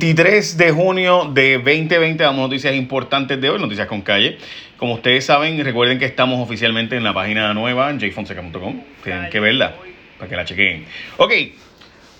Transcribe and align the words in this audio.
23 0.00 0.56
de 0.56 0.72
junio 0.72 1.30
de 1.30 1.58
2020 1.58 2.24
damos 2.24 2.40
noticias 2.40 2.74
importantes 2.74 3.38
de 3.38 3.50
hoy, 3.50 3.60
noticias 3.60 3.86
con 3.86 4.00
calle. 4.00 4.38
Como 4.78 4.94
ustedes 4.94 5.26
saben, 5.26 5.62
recuerden 5.62 5.98
que 5.98 6.06
estamos 6.06 6.40
oficialmente 6.40 6.96
en 6.96 7.04
la 7.04 7.12
página 7.12 7.52
nueva, 7.52 7.92
jfonseca.com. 7.92 8.82
Tienen 9.04 9.28
que 9.28 9.40
verla 9.40 9.74
para 10.16 10.30
que 10.30 10.36
la 10.36 10.46
chequen. 10.46 10.86
Ok, 11.18 11.32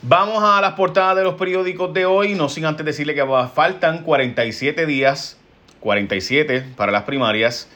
vamos 0.02 0.44
a 0.44 0.60
las 0.60 0.74
portadas 0.74 1.16
de 1.16 1.24
los 1.24 1.36
periódicos 1.36 1.94
de 1.94 2.04
hoy, 2.04 2.34
no 2.34 2.50
sin 2.50 2.66
antes 2.66 2.84
decirle 2.84 3.14
que 3.14 3.24
faltan 3.54 4.02
47 4.02 4.84
días, 4.84 5.38
47 5.80 6.62
para 6.76 6.92
las 6.92 7.04
primarias. 7.04 7.66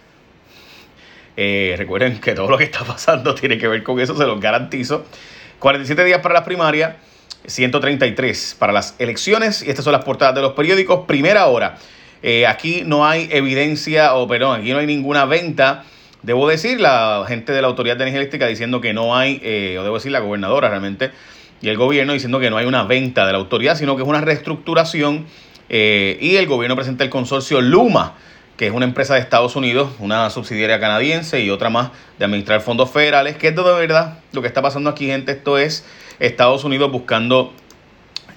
Eh, 1.38 1.76
recuerden 1.78 2.20
que 2.20 2.34
todo 2.34 2.50
lo 2.50 2.58
que 2.58 2.64
está 2.64 2.84
pasando 2.84 3.34
tiene 3.40 3.56
que 3.56 3.68
ver 3.68 3.82
con 3.82 3.98
eso, 4.00 4.14
se 4.14 4.26
los 4.26 4.38
garantizo. 4.38 5.06
47 5.60 6.04
días 6.04 6.20
para 6.20 6.34
las 6.34 6.44
primarias. 6.44 6.96
133 7.46 8.56
para 8.58 8.72
las 8.72 8.94
elecciones. 8.98 9.62
Y 9.62 9.70
estas 9.70 9.84
son 9.84 9.92
las 9.92 10.04
portadas 10.04 10.34
de 10.34 10.42
los 10.42 10.52
periódicos. 10.52 11.06
Primera 11.06 11.46
hora. 11.46 11.76
Eh, 12.22 12.46
aquí 12.46 12.82
no 12.86 13.06
hay 13.06 13.28
evidencia, 13.30 14.14
o 14.14 14.26
perdón, 14.26 14.60
aquí 14.60 14.72
no 14.72 14.78
hay 14.78 14.86
ninguna 14.86 15.26
venta. 15.26 15.84
Debo 16.22 16.48
decir, 16.48 16.80
la 16.80 17.24
gente 17.28 17.52
de 17.52 17.60
la 17.60 17.68
Autoridad 17.68 17.96
de 17.96 18.04
Energía 18.04 18.20
Eléctrica 18.20 18.46
diciendo 18.46 18.80
que 18.80 18.94
no 18.94 19.14
hay, 19.14 19.40
eh, 19.42 19.76
o 19.78 19.82
debo 19.82 19.96
decir, 19.96 20.10
la 20.10 20.20
gobernadora 20.20 20.70
realmente, 20.70 21.10
y 21.60 21.68
el 21.68 21.76
gobierno 21.76 22.14
diciendo 22.14 22.40
que 22.40 22.48
no 22.48 22.56
hay 22.56 22.64
una 22.64 22.84
venta 22.84 23.26
de 23.26 23.32
la 23.32 23.38
autoridad, 23.38 23.76
sino 23.76 23.94
que 23.94 24.02
es 24.02 24.08
una 24.08 24.22
reestructuración. 24.22 25.26
Eh, 25.68 26.18
y 26.20 26.36
el 26.36 26.46
gobierno 26.46 26.76
presenta 26.76 27.04
el 27.04 27.10
consorcio 27.10 27.60
Luma, 27.60 28.14
que 28.56 28.66
es 28.66 28.72
una 28.72 28.84
empresa 28.84 29.14
de 29.14 29.20
Estados 29.20 29.56
Unidos, 29.56 29.90
una 29.98 30.30
subsidiaria 30.30 30.78
canadiense 30.78 31.40
y 31.40 31.50
otra 31.50 31.70
más 31.70 31.90
de 32.18 32.24
administrar 32.24 32.60
fondos 32.60 32.90
federales, 32.90 33.36
que 33.36 33.48
es 33.48 33.56
de 33.56 33.62
verdad 33.62 34.18
lo 34.32 34.42
que 34.42 34.48
está 34.48 34.62
pasando 34.62 34.90
aquí, 34.90 35.06
gente. 35.06 35.32
Esto 35.32 35.58
es 35.58 35.84
Estados 36.20 36.64
Unidos 36.64 36.92
buscando 36.92 37.52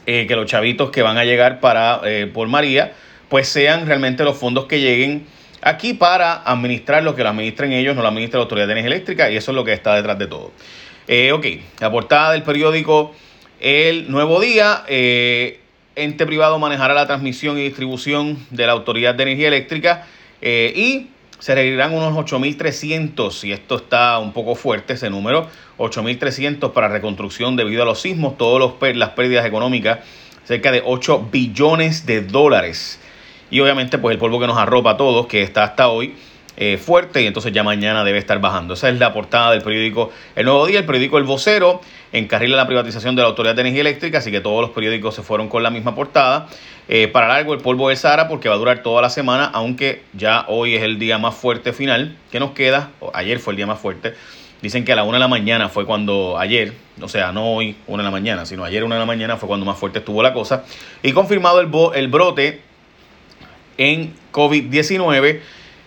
eh, 0.08 0.26
que 0.28 0.36
los 0.36 0.48
chavitos 0.48 0.90
que 0.90 1.04
van 1.04 1.18
a 1.18 1.26
llegar 1.26 1.60
para 1.60 2.02
eh, 2.04 2.30
por 2.34 2.48
María, 2.48 2.94
pues 3.30 3.48
sean 3.48 3.86
realmente 3.86 4.24
los 4.24 4.38
fondos 4.38 4.66
que 4.66 4.80
lleguen 4.80 5.28
aquí 5.62 5.94
para 5.94 6.34
administrar 6.34 7.04
lo 7.04 7.14
que 7.16 7.24
lo 7.24 7.30
administren 7.30 7.72
ellos, 7.74 7.96
no 7.96 8.02
lo 8.02 8.08
administra 8.08 8.40
la 8.40 8.44
Autoridad 8.44 8.68
de 8.68 8.74
Energía 8.74 8.96
Eléctrica, 8.96 9.30
y 9.30 9.38
eso 9.38 9.52
es 9.52 9.56
lo 9.56 9.64
que 9.64 9.74
está 9.74 9.96
detrás 9.96 10.18
de 10.18 10.28
todo. 10.28 10.52
Eh, 11.08 11.32
ok, 11.32 11.46
la 11.80 11.92
portada 11.92 12.32
del 12.32 12.44
periódico 12.44 13.14
El 13.60 14.10
Nuevo 14.10 14.40
Día. 14.42 14.84
Ente 15.98 16.26
privado 16.26 16.60
manejará 16.60 16.94
la 16.94 17.08
transmisión 17.08 17.58
y 17.58 17.64
distribución 17.64 18.38
de 18.52 18.66
la 18.66 18.72
Autoridad 18.72 19.16
de 19.16 19.24
Energía 19.24 19.50
Eléctrica 19.50 20.06
y 20.42 21.08
se 21.40 21.54
requerirán 21.54 21.94
unos 21.94 22.14
8.300, 22.14 23.44
y 23.44 23.52
esto 23.52 23.76
está 23.76 24.18
un 24.18 24.34
poco 24.34 24.56
fuerte 24.56 24.94
ese 24.94 25.10
número, 25.10 25.48
8.300 25.78 26.72
para 26.74 26.88
reconstrucción 26.88 27.56
debido 27.56 27.84
a 27.84 27.86
los 27.86 28.02
sismos, 28.02 28.38
todas 28.38 28.74
las 28.96 29.10
pérdidas 29.10 29.46
económicas, 29.46 30.00
cerca 30.46 30.72
de 30.72 30.82
8 30.84 31.28
billones 31.32 32.06
de 32.06 32.22
dólares. 32.22 33.00
Y 33.52 33.60
obviamente 33.60 33.98
pues 33.98 34.14
el 34.14 34.20
polvo 34.20 34.40
que 34.40 34.48
nos 34.48 34.58
arropa 34.58 34.92
a 34.92 34.98
todos, 34.98 35.28
que 35.28 35.44
está 35.44 35.64
hasta 35.64 35.90
hoy, 35.90 36.16
eh, 36.60 36.78
fuerte 36.78 37.22
y 37.22 37.28
entonces 37.28 37.54
ya 37.54 37.64
mañana 37.64 38.04
debe 38.04 38.18
estar 38.18 38.42
bajando. 38.42 38.74
Esa 38.74 38.90
es 38.90 38.98
la 38.98 39.14
portada 39.14 39.52
del 39.52 39.62
periódico 39.62 40.12
El 40.36 40.46
Nuevo 40.46 40.66
Día, 40.66 40.80
el 40.80 40.86
periódico 40.86 41.20
El 41.20 41.24
Vocero, 41.24 41.82
encarrila 42.12 42.58
la 42.58 42.66
privatización 42.66 43.16
de 43.16 43.22
la 43.22 43.28
Autoridad 43.28 43.54
de 43.54 43.62
Energía 43.62 43.82
Eléctrica, 43.82 44.18
así 44.18 44.32
que 44.32 44.42
todos 44.42 44.62
los 44.62 44.72
periódicos 44.72 45.14
se 45.14 45.22
fueron 45.22 45.50
con 45.50 45.62
la 45.62 45.70
misma 45.70 45.94
portada. 45.94 46.48
Eh, 46.90 47.08
para 47.10 47.28
largo 47.28 47.54
el 47.54 47.60
polvo 47.60 47.90
del 47.90 47.98
Sahara 47.98 48.28
porque 48.28 48.50
va 48.50 48.56
a 48.56 48.58
durar 48.58 48.82
toda 48.82 49.04
la 49.04 49.12
semana, 49.12 49.52
aunque 49.54 50.02
ya 50.14 50.46
hoy 50.48 50.74
es 50.74 50.82
el 50.82 50.98
día 50.98 51.20
más 51.20 51.36
fuerte 51.36 51.74
final 51.74 52.18
que 52.32 52.40
nos 52.40 52.52
queda, 52.52 52.90
ayer 53.14 53.40
fue 53.40 53.54
el 53.54 53.58
día 53.58 53.68
más 53.68 53.80
fuerte. 53.80 54.16
Dicen 54.62 54.84
que 54.84 54.94
a 54.94 54.96
la 54.96 55.04
una 55.04 55.18
de 55.18 55.20
la 55.20 55.28
mañana 55.28 55.70
fue 55.70 55.86
cuando 55.86 56.40
ayer, 56.40 56.74
o 57.00 57.08
sea, 57.08 57.32
no 57.32 57.54
hoy 57.54 57.76
una 57.86 58.02
de 58.02 58.08
la 58.08 58.12
mañana, 58.12 58.48
sino 58.48 58.64
ayer 58.64 58.84
una 58.84 58.96
de 58.96 59.00
la 59.02 59.06
mañana 59.06 59.38
fue 59.38 59.48
cuando 59.48 59.66
más 59.66 59.78
fuerte 59.78 60.00
estuvo 60.00 60.24
la 60.24 60.34
cosa. 60.34 60.64
Y 61.04 61.12
confirmado 61.12 61.60
el, 61.60 61.70
el 61.94 62.08
brote 62.08 62.62
en 63.78 64.16
COVID-19 64.32 65.42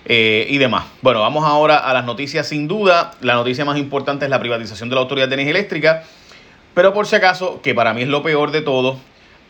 eh, 0.05 0.47
y 0.49 0.59
demás. 0.59 0.85
Bueno, 1.03 1.21
vamos 1.21 1.45
ahora 1.45 1.79
a 1.79 1.93
las 1.93 2.05
noticias 2.05 2.49
sin 2.49 2.69
duda. 2.69 3.13
La 3.21 3.35
noticia 3.35 3.65
más 3.65 3.79
importante 3.79 4.25
es 4.25 4.31
la 4.31 4.41
privatización 4.41 4.89
de 4.89 4.95
la 4.95 5.03
Autoridad 5.03 5.29
de 5.29 5.35
Energía 5.35 5.53
Eléctrica. 5.53 6.05
Pero 6.75 6.93
por 6.93 7.07
si 7.07 7.17
acaso, 7.17 7.61
que 7.63 7.75
para 7.75 7.93
mí 7.93 8.03
es 8.03 8.09
lo 8.09 8.23
peor 8.23 8.51
de 8.53 8.63
todo, 8.63 8.99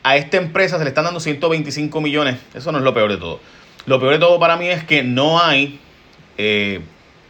a 0.02 0.16
esta 0.16 0.38
empresa 0.38 0.78
se 0.78 0.84
le 0.84 0.90
están 0.90 1.04
dando 1.04 1.20
125 1.20 2.00
millones. 2.00 2.38
Eso 2.54 2.72
no 2.72 2.78
es 2.78 2.84
lo 2.84 2.94
peor 2.94 3.10
de 3.10 3.18
todo. 3.18 3.40
Lo 3.86 4.00
peor 4.00 4.14
de 4.14 4.18
todo 4.18 4.38
para 4.38 4.56
mí 4.56 4.68
es 4.68 4.84
que 4.84 5.02
no 5.02 5.40
hay, 5.40 5.78
eh, 6.38 6.80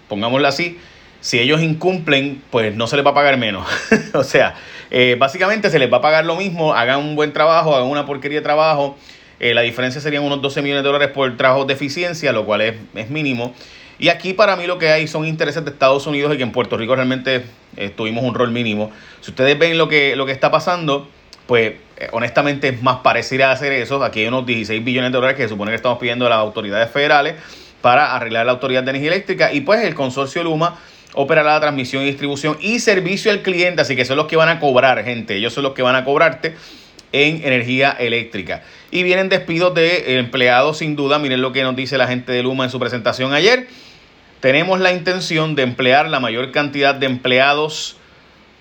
pongámoslo 0.08 0.46
así, 0.48 0.78
si 1.20 1.38
ellos 1.38 1.60
incumplen, 1.60 2.42
pues 2.50 2.74
no 2.74 2.86
se 2.86 2.96
les 2.96 3.04
va 3.04 3.10
a 3.10 3.14
pagar 3.14 3.36
menos. 3.36 3.66
o 4.14 4.24
sea, 4.24 4.54
eh, 4.90 5.16
básicamente 5.18 5.70
se 5.70 5.78
les 5.78 5.92
va 5.92 5.98
a 5.98 6.00
pagar 6.00 6.24
lo 6.24 6.36
mismo, 6.36 6.72
hagan 6.72 6.98
un 6.98 7.16
buen 7.16 7.32
trabajo, 7.32 7.74
hagan 7.74 7.88
una 7.88 8.06
porquería 8.06 8.38
de 8.38 8.44
trabajo 8.44 8.96
eh, 9.40 9.54
la 9.54 9.62
diferencia 9.62 10.02
serían 10.02 10.22
unos 10.22 10.42
12 10.42 10.60
millones 10.60 10.84
de 10.84 10.88
dólares 10.88 11.08
por 11.14 11.34
trabajo 11.38 11.64
de 11.64 11.72
eficiencia, 11.72 12.30
lo 12.30 12.44
cual 12.44 12.60
es, 12.60 13.10
mínimo. 13.10 13.54
Y 13.98 14.08
aquí 14.08 14.34
para 14.34 14.54
mí 14.54 14.66
lo 14.66 14.78
que 14.78 14.90
hay 14.90 15.08
son 15.08 15.26
intereses 15.26 15.64
de 15.64 15.70
Estados 15.70 16.06
Unidos 16.06 16.34
y 16.34 16.36
que 16.36 16.42
en 16.42 16.52
Puerto 16.52 16.76
Rico 16.76 16.94
realmente 16.94 17.44
eh, 17.76 17.88
tuvimos 17.88 18.22
un 18.22 18.34
rol 18.34 18.50
mínimo. 18.50 18.92
Si 19.22 19.30
ustedes 19.30 19.58
ven 19.58 19.78
lo 19.78 19.88
que, 19.88 20.14
lo 20.14 20.26
que 20.26 20.32
está 20.32 20.50
pasando, 20.50 21.08
pues 21.46 21.72
eh, 21.96 22.08
honestamente 22.12 22.68
es 22.68 22.82
más 22.82 22.98
parecido 22.98 23.46
a 23.46 23.52
hacer 23.52 23.72
eso. 23.72 24.04
Aquí 24.04 24.20
hay 24.20 24.26
unos 24.26 24.44
16 24.44 24.84
billones 24.84 25.10
de 25.10 25.16
dólares 25.16 25.36
que 25.38 25.44
se 25.44 25.48
supone 25.48 25.70
que 25.70 25.76
estamos 25.76 25.98
pidiendo 25.98 26.26
a 26.26 26.28
las 26.28 26.38
autoridades 26.38 26.90
federales 26.90 27.34
para 27.80 28.14
arreglar 28.14 28.44
la 28.44 28.52
Autoridad 28.52 28.82
de 28.82 28.90
Energía 28.90 29.12
Eléctrica. 29.12 29.52
Y 29.54 29.62
pues 29.62 29.82
el 29.84 29.94
consorcio 29.94 30.44
Luma 30.44 30.78
operará 31.14 31.54
la 31.54 31.60
transmisión 31.60 32.02
y 32.02 32.06
distribución 32.06 32.58
y 32.60 32.78
servicio 32.78 33.30
al 33.30 33.40
cliente. 33.40 33.80
Así 33.80 33.96
que 33.96 34.04
son 34.04 34.18
los 34.18 34.26
que 34.26 34.36
van 34.36 34.50
a 34.50 34.60
cobrar, 34.60 35.02
gente. 35.02 35.36
Ellos 35.36 35.54
son 35.54 35.64
los 35.64 35.72
que 35.72 35.80
van 35.80 35.96
a 35.96 36.04
cobrarte 36.04 36.56
en 37.12 37.44
energía 37.44 37.90
eléctrica. 37.90 38.62
Y 38.90 39.02
vienen 39.02 39.28
despidos 39.28 39.74
de 39.74 40.18
empleados 40.18 40.78
sin 40.78 40.96
duda. 40.96 41.18
Miren 41.18 41.42
lo 41.42 41.52
que 41.52 41.62
nos 41.62 41.76
dice 41.76 41.98
la 41.98 42.06
gente 42.06 42.32
de 42.32 42.42
Luma 42.42 42.64
en 42.64 42.70
su 42.70 42.78
presentación 42.78 43.32
ayer. 43.32 43.68
Tenemos 44.40 44.80
la 44.80 44.92
intención 44.92 45.54
de 45.54 45.62
emplear 45.62 46.08
la 46.08 46.18
mayor 46.18 46.50
cantidad 46.50 46.94
de 46.94 47.06
empleados 47.06 47.96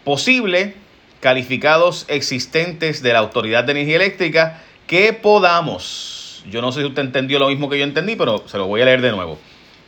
posible, 0.03 0.73
calificados 1.21 2.05
existentes 2.09 3.01
de 3.01 3.13
la 3.13 3.19
Autoridad 3.19 3.63
de 3.63 3.71
Energía 3.71 3.95
Eléctrica, 3.95 4.61
que 4.87 5.13
podamos. 5.13 6.43
Yo 6.49 6.61
no 6.61 6.71
sé 6.71 6.81
si 6.81 6.87
usted 6.87 7.03
entendió 7.03 7.39
lo 7.39 7.47
mismo 7.47 7.69
que 7.69 7.77
yo 7.77 7.83
entendí, 7.83 8.15
pero 8.15 8.43
se 8.47 8.57
lo 8.57 8.67
voy 8.67 8.81
a 8.81 8.85
leer 8.85 9.01
de 9.01 9.11
nuevo. 9.11 9.39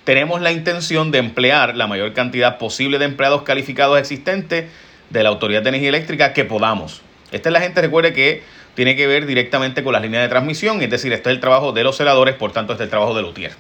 Tenemos 0.04 0.42
la 0.42 0.52
intención 0.52 1.12
de 1.12 1.20
emplear 1.20 1.76
la 1.76 1.88
mayor 1.88 2.14
cantidad 2.14 2.58
posible 2.58 2.98
de 2.98 3.06
empleados 3.06 3.44
calificados 3.44 4.00
existentes 4.00 4.70
de 5.10 5.24
la 5.24 5.30
Autoridad 5.30 5.62
de 5.62 5.70
Energía 5.70 5.90
Eléctrica 5.90 6.34
que 6.34 6.46
podamos. 6.46 7.02
Esta 7.32 7.50
es 7.50 7.54
la 7.54 7.62
gente, 7.62 7.82
recuerde 7.82 8.14
que 8.14 8.44
tiene 8.76 8.96
que 8.96 9.08
ver 9.08 9.26
directamente 9.26 9.84
con 9.84 9.94
las 9.94 10.02
líneas 10.02 10.24
de 10.24 10.30
transmisión, 10.30 10.82
es 10.82 10.90
decir, 10.90 11.12
esto 11.14 11.30
es 11.30 11.36
el 11.36 11.42
trabajo 11.42 11.72
de 11.72 11.84
los 11.84 11.98
celadores, 11.98 12.36
por 12.36 12.52
tanto, 12.52 12.74
este 12.74 12.84
es 12.84 12.88
el 12.88 12.90
trabajo 12.90 13.14
de 13.14 13.22
Lutier. 13.22 13.52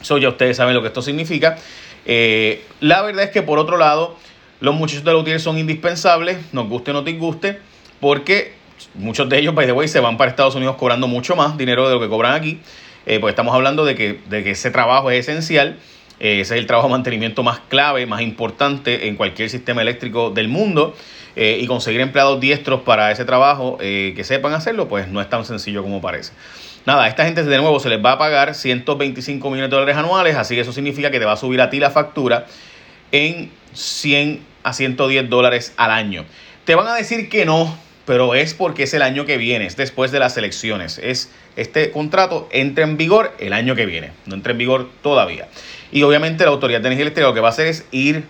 Eso 0.00 0.18
ya 0.18 0.28
ustedes 0.28 0.56
saben 0.56 0.74
lo 0.74 0.82
que 0.82 0.88
esto 0.88 1.02
significa. 1.02 1.56
Eh, 2.04 2.62
la 2.80 3.02
verdad 3.02 3.24
es 3.24 3.30
que, 3.30 3.42
por 3.42 3.58
otro 3.58 3.76
lado, 3.76 4.16
los 4.60 4.74
muchachos 4.74 5.04
de 5.04 5.12
Lutier 5.12 5.40
son 5.40 5.58
indispensables, 5.58 6.38
nos 6.52 6.68
guste 6.68 6.90
o 6.92 6.94
no 6.94 7.04
te 7.04 7.12
guste, 7.14 7.58
porque 8.00 8.54
muchos 8.94 9.28
de 9.28 9.38
ellos, 9.38 9.54
by 9.54 9.66
the 9.66 9.72
way, 9.72 9.88
se 9.88 10.00
van 10.00 10.16
para 10.16 10.30
Estados 10.30 10.54
Unidos 10.54 10.76
cobrando 10.76 11.08
mucho 11.08 11.36
más 11.36 11.56
dinero 11.56 11.88
de 11.88 11.94
lo 11.94 12.00
que 12.00 12.08
cobran 12.08 12.34
aquí. 12.34 12.60
Eh, 13.06 13.20
pues 13.20 13.32
estamos 13.32 13.54
hablando 13.54 13.84
de 13.84 13.94
que, 13.94 14.20
de 14.28 14.42
que 14.42 14.52
ese 14.52 14.70
trabajo 14.70 15.10
es 15.10 15.28
esencial. 15.28 15.78
Eh, 16.18 16.40
ese 16.40 16.54
es 16.54 16.60
el 16.60 16.66
trabajo 16.66 16.88
de 16.88 16.92
mantenimiento 16.92 17.42
más 17.42 17.60
clave, 17.68 18.06
más 18.06 18.22
importante 18.22 19.08
en 19.08 19.16
cualquier 19.16 19.50
sistema 19.50 19.82
eléctrico 19.82 20.30
del 20.30 20.48
mundo. 20.48 20.94
Eh, 21.38 21.58
y 21.60 21.66
conseguir 21.66 22.00
empleados 22.00 22.40
diestros 22.40 22.80
para 22.80 23.12
ese 23.12 23.26
trabajo 23.26 23.76
eh, 23.78 24.14
que 24.16 24.24
sepan 24.24 24.54
hacerlo, 24.54 24.88
pues 24.88 25.06
no 25.08 25.20
es 25.20 25.28
tan 25.28 25.44
sencillo 25.44 25.82
como 25.82 26.00
parece. 26.00 26.32
Nada, 26.86 27.04
a 27.04 27.08
esta 27.08 27.26
gente 27.26 27.42
de 27.42 27.58
nuevo 27.58 27.78
se 27.78 27.90
les 27.90 28.02
va 28.02 28.12
a 28.12 28.18
pagar 28.18 28.54
125 28.54 29.50
millones 29.50 29.68
de 29.68 29.76
dólares 29.76 29.98
anuales, 29.98 30.34
así 30.34 30.54
que 30.54 30.62
eso 30.62 30.72
significa 30.72 31.10
que 31.10 31.18
te 31.18 31.26
va 31.26 31.32
a 31.32 31.36
subir 31.36 31.60
a 31.60 31.68
ti 31.68 31.78
la 31.78 31.90
factura 31.90 32.46
en 33.12 33.50
100 33.74 34.40
a 34.62 34.72
110 34.72 35.28
dólares 35.28 35.74
al 35.76 35.90
año. 35.90 36.24
Te 36.64 36.74
van 36.74 36.86
a 36.86 36.94
decir 36.94 37.28
que 37.28 37.44
no, 37.44 37.76
pero 38.06 38.34
es 38.34 38.54
porque 38.54 38.84
es 38.84 38.94
el 38.94 39.02
año 39.02 39.26
que 39.26 39.36
viene, 39.36 39.66
es 39.66 39.76
después 39.76 40.12
de 40.12 40.20
las 40.20 40.36
elecciones. 40.36 40.98
Es 40.98 41.30
este 41.56 41.90
contrato 41.90 42.48
entra 42.52 42.84
en 42.84 42.96
vigor 42.96 43.34
el 43.38 43.52
año 43.52 43.74
que 43.74 43.84
viene, 43.84 44.12
no 44.26 44.36
entra 44.36 44.52
en 44.52 44.58
vigor 44.58 44.88
todavía. 45.02 45.48
Y 45.92 46.02
obviamente 46.02 46.44
la 46.44 46.50
Autoridad 46.50 46.80
de 46.80 46.86
Energía 46.88 47.02
Eléctrica 47.02 47.28
lo 47.28 47.34
que 47.34 47.40
va 47.40 47.48
a 47.48 47.50
hacer 47.50 47.66
es 47.66 47.86
ir 47.90 48.24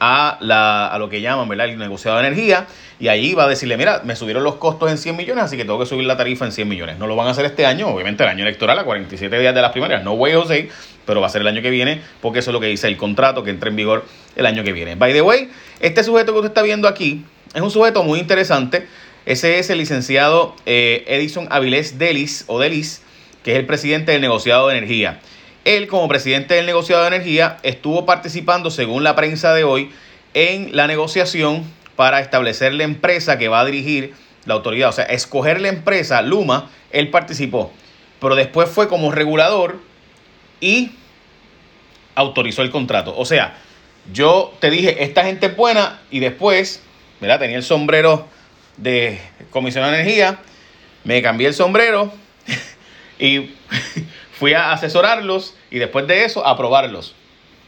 a, 0.00 0.38
la, 0.40 0.88
a 0.88 0.98
lo 0.98 1.08
que 1.08 1.20
llaman 1.20 1.48
¿verdad? 1.48 1.68
el 1.68 1.78
negociado 1.78 2.18
de 2.18 2.26
energía 2.26 2.66
y 2.98 3.08
ahí 3.08 3.34
va 3.34 3.44
a 3.44 3.48
decirle, 3.48 3.76
mira, 3.76 4.02
me 4.04 4.16
subieron 4.16 4.42
los 4.42 4.56
costos 4.56 4.90
en 4.90 4.98
100 4.98 5.16
millones, 5.16 5.44
así 5.44 5.56
que 5.56 5.64
tengo 5.64 5.78
que 5.78 5.86
subir 5.86 6.06
la 6.06 6.16
tarifa 6.16 6.44
en 6.44 6.52
100 6.52 6.68
millones. 6.68 6.98
No 6.98 7.06
lo 7.06 7.14
van 7.14 7.28
a 7.28 7.30
hacer 7.30 7.44
este 7.44 7.66
año, 7.66 7.88
obviamente 7.88 8.24
el 8.24 8.28
año 8.28 8.42
electoral, 8.42 8.78
a 8.78 8.84
47 8.84 9.38
días 9.38 9.54
de 9.54 9.62
las 9.62 9.70
primarias, 9.72 10.02
no 10.02 10.12
way 10.12 10.34
José, 10.34 10.68
pero 11.04 11.20
va 11.20 11.26
a 11.26 11.30
ser 11.30 11.42
el 11.42 11.48
año 11.48 11.62
que 11.62 11.70
viene, 11.70 12.00
porque 12.20 12.40
eso 12.40 12.50
es 12.50 12.52
lo 12.52 12.60
que 12.60 12.66
dice 12.66 12.88
el 12.88 12.96
contrato 12.96 13.42
que 13.42 13.50
entra 13.50 13.70
en 13.70 13.76
vigor 13.76 14.04
el 14.34 14.46
año 14.46 14.64
que 14.64 14.72
viene. 14.72 14.94
By 14.94 15.12
the 15.12 15.22
way, 15.22 15.50
este 15.80 16.02
sujeto 16.04 16.32
que 16.32 16.38
usted 16.38 16.50
está 16.50 16.62
viendo 16.62 16.88
aquí 16.88 17.24
es 17.54 17.60
un 17.60 17.70
sujeto 17.70 18.02
muy 18.02 18.18
interesante. 18.18 18.86
Ese 19.24 19.58
es 19.58 19.70
el 19.70 19.78
licenciado 19.78 20.56
eh, 20.66 21.04
Edison 21.06 21.46
Avilés 21.50 21.98
Delis, 21.98 22.44
o 22.48 22.58
Delis, 22.58 23.02
que 23.44 23.52
es 23.52 23.58
el 23.58 23.66
presidente 23.66 24.12
del 24.12 24.20
negociado 24.20 24.68
de 24.68 24.78
energía. 24.78 25.20
Él, 25.64 25.86
como 25.86 26.08
presidente 26.08 26.54
del 26.54 26.66
negociado 26.66 27.02
de 27.02 27.08
energía, 27.08 27.58
estuvo 27.62 28.04
participando, 28.04 28.70
según 28.70 29.04
la 29.04 29.14
prensa 29.14 29.54
de 29.54 29.62
hoy, 29.62 29.90
en 30.34 30.74
la 30.74 30.88
negociación 30.88 31.62
para 31.94 32.20
establecer 32.20 32.74
la 32.74 32.84
empresa 32.84 33.38
que 33.38 33.48
va 33.48 33.60
a 33.60 33.64
dirigir 33.64 34.14
la 34.44 34.54
autoridad, 34.54 34.88
o 34.88 34.92
sea, 34.92 35.04
escoger 35.04 35.60
la 35.60 35.68
empresa, 35.68 36.20
Luma, 36.22 36.70
él 36.90 37.10
participó. 37.10 37.72
Pero 38.20 38.34
después 38.34 38.68
fue 38.68 38.88
como 38.88 39.12
regulador 39.12 39.78
y 40.60 40.92
autorizó 42.16 42.62
el 42.62 42.70
contrato. 42.70 43.14
O 43.16 43.24
sea, 43.24 43.56
yo 44.12 44.52
te 44.58 44.70
dije, 44.70 45.04
esta 45.04 45.24
gente 45.24 45.46
es 45.46 45.56
buena 45.56 46.00
y 46.10 46.18
después, 46.18 46.82
¿verdad? 47.20 47.38
Tenía 47.38 47.56
el 47.56 47.62
sombrero 47.62 48.26
de 48.76 49.20
comisionado 49.50 49.92
de 49.92 50.00
energía, 50.00 50.38
me 51.04 51.22
cambié 51.22 51.48
el 51.48 51.54
sombrero 51.54 52.12
y 53.18 53.54
fui 54.38 54.54
a 54.54 54.72
asesorarlos 54.72 55.56
y 55.70 55.78
después 55.78 56.06
de 56.06 56.24
eso 56.24 56.46
aprobarlos. 56.46 57.14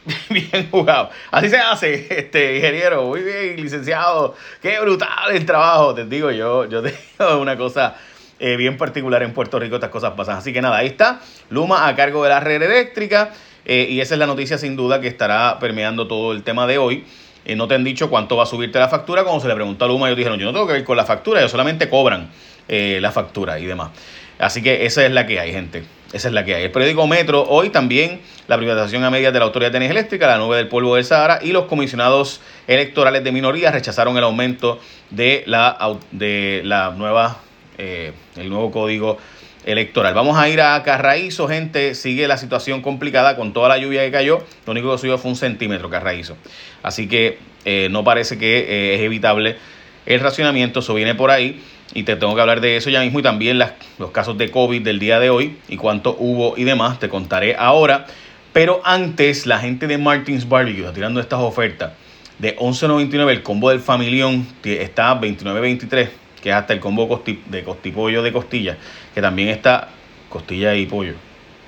bien 0.29 0.69
jugado. 0.69 1.09
Así 1.31 1.49
se 1.49 1.57
hace, 1.57 2.07
este 2.09 2.57
ingeniero, 2.57 3.05
muy 3.05 3.21
bien, 3.21 3.55
licenciado. 3.61 4.35
Qué 4.61 4.79
brutal 4.79 5.31
el 5.31 5.45
trabajo. 5.45 5.95
Te 5.95 6.05
digo, 6.05 6.31
yo, 6.31 6.65
yo 6.65 6.81
tengo 6.83 7.39
una 7.39 7.57
cosa 7.57 7.95
eh, 8.39 8.55
bien 8.57 8.77
particular 8.77 9.23
en 9.23 9.33
Puerto 9.33 9.59
Rico, 9.59 9.75
estas 9.75 9.89
cosas 9.89 10.13
pasan. 10.15 10.37
Así 10.37 10.53
que 10.53 10.61
nada, 10.61 10.77
ahí 10.77 10.87
está. 10.87 11.21
Luma 11.49 11.87
a 11.87 11.95
cargo 11.95 12.23
de 12.23 12.29
la 12.29 12.39
red 12.39 12.61
eléctrica. 12.61 13.31
Eh, 13.65 13.87
y 13.89 13.99
esa 13.99 14.13
es 14.13 14.19
la 14.19 14.27
noticia 14.27 14.59
sin 14.59 14.75
duda 14.75 15.01
que 15.01 15.07
estará 15.07 15.57
permeando 15.59 16.07
todo 16.07 16.33
el 16.33 16.43
tema 16.43 16.67
de 16.67 16.77
hoy. 16.77 17.05
Eh, 17.45 17.55
no 17.55 17.67
te 17.67 17.75
han 17.75 17.83
dicho 17.83 18.09
cuánto 18.09 18.35
va 18.35 18.43
a 18.43 18.47
subirte 18.47 18.79
la 18.79 18.89
factura. 18.89 19.23
Cuando 19.23 19.41
se 19.41 19.47
le 19.47 19.55
preguntó 19.55 19.85
a 19.85 19.87
Luma, 19.87 20.07
ellos 20.07 20.17
dijeron, 20.17 20.39
yo 20.39 20.45
no 20.45 20.53
tengo 20.53 20.67
que 20.67 20.73
ver 20.73 20.83
con 20.83 20.97
la 20.97 21.05
factura, 21.05 21.39
ellos 21.39 21.51
solamente 21.51 21.89
cobran 21.89 22.29
la 22.67 23.11
factura 23.11 23.59
y 23.59 23.65
demás. 23.65 23.91
Así 24.39 24.61
que 24.61 24.85
esa 24.85 25.05
es 25.05 25.11
la 25.11 25.25
que 25.27 25.39
hay, 25.39 25.51
gente. 25.51 25.83
Esa 26.13 26.27
es 26.27 26.33
la 26.33 26.45
que 26.45 26.55
hay. 26.55 26.63
El 26.63 26.71
periódico 26.71 27.07
Metro, 27.07 27.43
hoy 27.43 27.69
también 27.69 28.21
la 28.47 28.57
privatización 28.57 29.03
a 29.03 29.09
medias 29.09 29.33
de 29.33 29.39
la 29.39 29.45
Autoridad 29.45 29.71
de 29.71 29.77
Energía 29.77 29.99
Eléctrica, 29.99 30.27
la 30.27 30.37
nube 30.37 30.57
del 30.57 30.67
polvo 30.67 30.95
del 30.95 31.03
Sahara 31.03 31.39
y 31.41 31.51
los 31.51 31.65
comisionados 31.65 32.41
electorales 32.67 33.23
de 33.23 33.31
minorías 33.31 33.73
rechazaron 33.73 34.17
el 34.17 34.23
aumento 34.23 34.79
de 35.09 35.43
la, 35.45 35.97
de 36.11 36.61
la 36.63 36.91
nueva, 36.91 37.39
eh, 37.77 38.13
el 38.37 38.49
nuevo 38.49 38.71
código 38.71 39.17
electoral. 39.65 40.13
Vamos 40.13 40.37
a 40.37 40.47
ir 40.47 40.61
a 40.61 40.81
Carraízo, 40.83 41.47
gente. 41.47 41.95
Sigue 41.95 42.27
la 42.27 42.37
situación 42.37 42.81
complicada 42.81 43.35
con 43.35 43.51
toda 43.51 43.67
la 43.67 43.77
lluvia 43.77 44.05
que 44.05 44.11
cayó. 44.11 44.39
Lo 44.65 44.71
único 44.71 44.91
que 44.91 44.97
subió 44.99 45.17
fue 45.17 45.31
un 45.31 45.35
centímetro, 45.35 45.89
Carraízo. 45.89 46.37
Así 46.83 47.07
que 47.07 47.39
eh, 47.65 47.89
no 47.91 48.03
parece 48.03 48.37
que 48.37 48.59
eh, 48.59 48.95
es 48.95 49.01
evitable 49.01 49.57
el 50.05 50.19
racionamiento. 50.19 50.79
Eso 50.79 50.93
viene 50.93 51.15
por 51.15 51.31
ahí 51.31 51.61
y 51.93 52.03
te 52.03 52.15
tengo 52.15 52.35
que 52.35 52.41
hablar 52.41 52.61
de 52.61 52.77
eso 52.77 52.89
ya 52.89 53.01
mismo 53.01 53.19
y 53.19 53.23
también 53.23 53.59
los 53.59 54.11
casos 54.11 54.37
de 54.37 54.51
COVID 54.51 54.81
del 54.81 54.99
día 54.99 55.19
de 55.19 55.29
hoy 55.29 55.57
y 55.67 55.77
cuánto 55.77 56.15
hubo 56.17 56.57
y 56.57 56.63
demás, 56.63 56.99
te 56.99 57.09
contaré 57.09 57.55
ahora. 57.57 58.05
Pero 58.53 58.81
antes, 58.85 59.45
la 59.45 59.59
gente 59.59 59.87
de 59.87 59.97
Martins 59.97 60.47
Barbecue 60.47 60.81
está 60.81 60.93
tirando 60.93 61.19
estas 61.19 61.41
ofertas 61.41 61.91
de 62.39 62.57
11.99, 62.57 63.29
el 63.29 63.43
combo 63.43 63.69
del 63.69 63.79
familión 63.79 64.45
está 64.63 65.19
29.23, 65.19 66.09
que 66.45 66.51
es 66.51 66.55
hasta 66.55 66.73
el 66.73 66.79
combo 66.79 67.23
de 67.47 67.63
costipollo 67.63 68.21
de 68.21 68.31
costilla, 68.31 68.77
que 69.15 69.19
también 69.19 69.49
está 69.49 69.87
costilla 70.29 70.75
y 70.75 70.85
pollo 70.85 71.15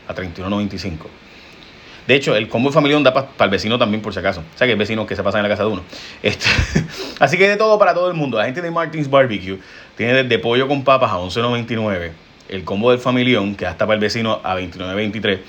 a 0.08 0.14
31.95. 0.14 1.08
De 2.06 2.14
hecho, 2.14 2.36
el 2.36 2.48
combo 2.48 2.72
familiar 2.72 3.02
da 3.02 3.12
para 3.12 3.46
el 3.46 3.50
vecino 3.50 3.80
también, 3.80 4.04
por 4.04 4.14
si 4.14 4.20
acaso. 4.20 4.42
O 4.42 4.56
sea, 4.56 4.68
que 4.68 4.74
hay 4.74 4.78
vecinos 4.78 5.08
que 5.08 5.16
se 5.16 5.24
pasan 5.24 5.40
en 5.40 5.44
la 5.46 5.50
casa 5.50 5.64
de 5.64 5.70
uno. 5.70 5.82
Este, 6.22 6.46
así 7.20 7.40
que 7.40 7.50
de 7.50 7.58
todo 7.58 7.80
para 7.80 7.96
todo 7.96 8.08
el 8.08 8.14
mundo. 8.14 8.38
La 8.38 8.46
gente 8.46 8.62
de 8.62 8.70
Martins 8.70 9.10
Barbecue 9.10 9.58
tiene 9.96 10.14
desde 10.14 10.38
pollo 10.38 10.68
con 10.68 10.84
papas 10.84 11.12
a 11.12 11.18
11.99. 11.18 12.12
El 12.48 12.64
combo 12.64 12.92
del 12.92 13.00
familión, 13.00 13.56
que 13.56 13.66
hasta 13.66 13.88
para 13.88 13.96
el 13.96 14.00
vecino, 14.00 14.42
a 14.44 14.60
29.23. 14.60 15.40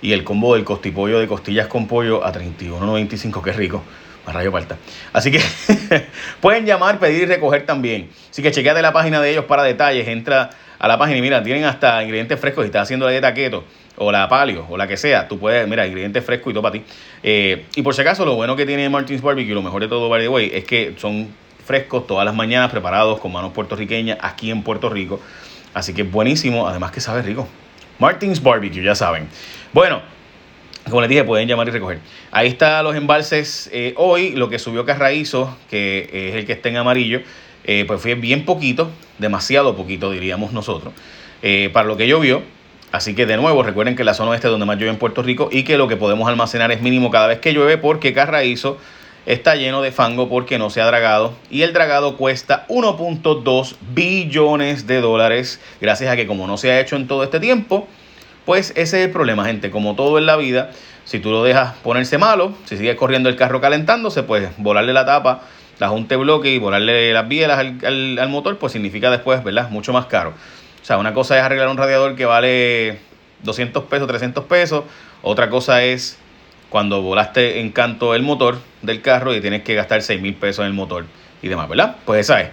Y 0.00 0.12
el 0.14 0.24
combo 0.24 0.54
del 0.54 0.64
costipollo 0.64 1.18
de 1.18 1.26
costillas 1.26 1.66
con 1.66 1.86
pollo 1.86 2.24
a 2.24 2.32
31.95. 2.32 3.42
Qué 3.42 3.52
rico. 3.52 3.82
A 4.26 4.32
rayo 4.32 4.52
falta. 4.52 4.76
Así 5.12 5.30
que 5.30 5.40
pueden 6.40 6.66
llamar, 6.66 6.98
pedir 6.98 7.22
y 7.22 7.26
recoger 7.26 7.66
también. 7.66 8.10
Así 8.30 8.42
que 8.42 8.50
chequeate 8.50 8.82
la 8.82 8.92
página 8.92 9.20
de 9.20 9.30
ellos 9.30 9.44
para 9.46 9.62
detalles. 9.62 10.06
Entra 10.08 10.50
a 10.78 10.88
la 10.88 10.98
página 10.98 11.18
y 11.18 11.22
mira, 11.22 11.42
tienen 11.42 11.64
hasta 11.64 12.02
ingredientes 12.02 12.38
frescos. 12.38 12.64
Si 12.64 12.66
estás 12.66 12.82
haciendo 12.82 13.06
la 13.06 13.12
dieta 13.12 13.32
keto 13.34 13.64
o 13.96 14.12
la 14.12 14.28
palio 14.28 14.66
o 14.68 14.76
la 14.76 14.86
que 14.86 14.96
sea, 14.96 15.28
tú 15.28 15.38
puedes, 15.38 15.66
mira, 15.68 15.86
ingredientes 15.86 16.24
frescos 16.24 16.50
y 16.50 16.54
todo 16.54 16.62
para 16.62 16.72
ti. 16.72 16.82
Eh, 17.22 17.66
y 17.74 17.82
por 17.82 17.94
si 17.94 18.02
acaso, 18.02 18.24
lo 18.24 18.34
bueno 18.34 18.56
que 18.56 18.66
tiene 18.66 18.88
Martins 18.88 19.22
Barbecue, 19.22 19.54
lo 19.54 19.62
mejor 19.62 19.82
de 19.82 19.88
todo, 19.88 20.08
by 20.08 20.22
the 20.22 20.28
way, 20.28 20.50
es 20.54 20.64
que 20.64 20.94
son 20.96 21.28
frescos 21.64 22.06
todas 22.06 22.24
las 22.24 22.34
mañanas, 22.34 22.70
preparados 22.70 23.20
con 23.20 23.32
manos 23.32 23.52
puertorriqueñas 23.52 24.18
aquí 24.20 24.50
en 24.50 24.62
Puerto 24.62 24.88
Rico. 24.88 25.20
Así 25.74 25.94
que 25.94 26.02
buenísimo, 26.02 26.66
además 26.66 26.90
que 26.90 27.00
sabe 27.00 27.22
rico. 27.22 27.46
Martins 27.98 28.42
Barbecue, 28.42 28.82
ya 28.82 28.94
saben. 28.94 29.28
Bueno, 29.72 30.00
como 30.88 31.00
les 31.00 31.10
dije, 31.10 31.24
pueden 31.24 31.46
llamar 31.46 31.68
y 31.68 31.70
recoger. 31.70 31.98
Ahí 32.30 32.48
está 32.48 32.82
los 32.82 32.96
embalses 32.96 33.68
eh, 33.72 33.94
hoy, 33.96 34.30
lo 34.32 34.48
que 34.48 34.58
subió 34.58 34.84
Carraízo, 34.84 35.56
que 35.68 36.28
es 36.30 36.34
el 36.36 36.46
que 36.46 36.52
está 36.52 36.68
en 36.68 36.76
amarillo, 36.76 37.20
eh, 37.64 37.84
pues 37.86 38.00
fue 38.00 38.14
bien 38.14 38.44
poquito, 38.44 38.90
demasiado 39.18 39.76
poquito 39.76 40.10
diríamos 40.10 40.52
nosotros, 40.52 40.92
para 41.72 41.86
lo 41.86 41.96
que 41.96 42.06
llovió. 42.06 42.42
Así 42.92 43.14
que 43.14 43.24
de 43.24 43.36
nuevo, 43.36 43.62
recuerden 43.62 43.94
que 43.94 44.02
la 44.02 44.14
zona 44.14 44.32
oeste 44.32 44.48
es 44.48 44.50
donde 44.50 44.66
más 44.66 44.76
llueve 44.76 44.90
en 44.90 44.98
Puerto 44.98 45.22
Rico 45.22 45.48
y 45.52 45.62
que 45.62 45.78
lo 45.78 45.86
que 45.86 45.96
podemos 45.96 46.28
almacenar 46.28 46.72
es 46.72 46.82
mínimo 46.82 47.10
cada 47.10 47.28
vez 47.28 47.38
que 47.38 47.52
llueve 47.52 47.78
porque 47.78 48.12
Carraízo 48.12 48.78
está 49.26 49.54
lleno 49.54 49.80
de 49.80 49.92
fango 49.92 50.28
porque 50.28 50.58
no 50.58 50.70
se 50.70 50.80
ha 50.80 50.86
dragado 50.86 51.34
y 51.50 51.62
el 51.62 51.72
dragado 51.72 52.16
cuesta 52.16 52.66
1.2 52.68 53.76
billones 53.94 54.86
de 54.88 55.00
dólares 55.00 55.60
gracias 55.80 56.10
a 56.10 56.16
que 56.16 56.26
como 56.26 56.48
no 56.48 56.56
se 56.56 56.72
ha 56.72 56.80
hecho 56.80 56.96
en 56.96 57.06
todo 57.06 57.22
este 57.22 57.38
tiempo, 57.38 57.86
pues 58.50 58.70
ese 58.70 58.82
es 58.82 59.06
el 59.06 59.10
problema, 59.12 59.44
gente, 59.44 59.70
como 59.70 59.94
todo 59.94 60.18
en 60.18 60.26
la 60.26 60.34
vida, 60.34 60.72
si 61.04 61.20
tú 61.20 61.30
lo 61.30 61.44
dejas 61.44 61.76
ponerse 61.84 62.18
malo, 62.18 62.52
si 62.64 62.76
sigue 62.76 62.96
corriendo 62.96 63.28
el 63.28 63.36
carro 63.36 63.60
calentándose, 63.60 64.24
pues 64.24 64.48
volarle 64.56 64.92
la 64.92 65.06
tapa, 65.06 65.42
la 65.78 65.88
junta 65.88 66.16
de 66.16 66.16
bloque 66.16 66.50
y 66.50 66.58
volarle 66.58 67.12
las 67.12 67.28
bielas 67.28 67.60
al, 67.60 68.18
al 68.18 68.28
motor, 68.28 68.58
pues 68.58 68.72
significa 68.72 69.08
después, 69.08 69.44
¿verdad? 69.44 69.70
Mucho 69.70 69.92
más 69.92 70.06
caro. 70.06 70.30
O 70.82 70.84
sea, 70.84 70.98
una 70.98 71.14
cosa 71.14 71.38
es 71.38 71.44
arreglar 71.44 71.68
un 71.68 71.76
radiador 71.76 72.16
que 72.16 72.24
vale 72.24 72.98
200 73.44 73.84
pesos, 73.84 74.08
300 74.08 74.44
pesos. 74.46 74.82
Otra 75.22 75.48
cosa 75.48 75.84
es 75.84 76.18
cuando 76.70 77.02
volaste 77.02 77.60
en 77.60 77.70
canto 77.70 78.16
el 78.16 78.24
motor 78.24 78.58
del 78.82 79.00
carro 79.00 79.32
y 79.32 79.40
tienes 79.40 79.62
que 79.62 79.76
gastar 79.76 80.02
6 80.02 80.20
mil 80.20 80.34
pesos 80.34 80.64
en 80.64 80.66
el 80.66 80.72
motor 80.72 81.04
y 81.40 81.46
demás, 81.46 81.68
¿verdad? 81.68 81.98
Pues 82.04 82.22
esa 82.22 82.40
es. 82.40 82.48